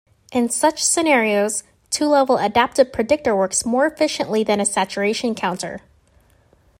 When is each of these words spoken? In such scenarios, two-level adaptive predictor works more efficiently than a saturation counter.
In 0.31 0.49
such 0.49 0.83
scenarios, 0.83 1.61
two-level 1.91 2.37
adaptive 2.39 2.91
predictor 2.91 3.35
works 3.35 3.67
more 3.67 3.85
efficiently 3.85 4.43
than 4.43 4.59
a 4.59 4.65
saturation 4.65 5.35
counter. 5.35 5.81